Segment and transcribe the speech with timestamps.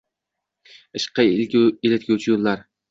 [1.01, 2.69] ishqqa eltguvchi yoʼllar